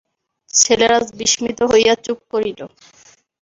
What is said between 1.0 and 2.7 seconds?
বিস্মিত হইয়া চুপ করিল।